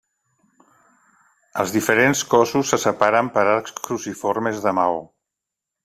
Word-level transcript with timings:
Els 1.63 1.75
diferents 1.75 2.23
cossos 2.33 2.73
se 2.73 2.79
separen 2.87 3.31
per 3.37 3.47
arcs 3.57 3.79
cruciformes 3.85 4.65
de 4.65 4.79
maó. 4.81 4.99